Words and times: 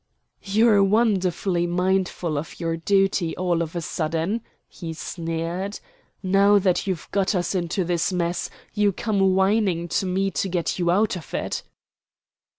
"You're 0.41 0.83
wonderfully 0.83 1.67
mindful 1.67 2.35
of 2.35 2.59
your 2.59 2.75
duty 2.75 3.37
all 3.37 3.61
of 3.61 3.75
a 3.75 3.81
sudden," 3.81 4.41
he 4.67 4.93
sneered, 4.93 5.79
"Now 6.23 6.57
that 6.57 6.87
you've 6.87 7.07
got 7.11 7.35
us 7.35 7.53
into 7.53 7.83
this 7.83 8.11
mess, 8.11 8.49
you 8.73 8.93
come 8.93 9.35
whining 9.35 9.87
to 9.89 10.07
me 10.07 10.31
to 10.31 10.49
get 10.49 10.79
you 10.79 10.89
out 10.89 11.15
of 11.15 11.35
it." 11.35 11.61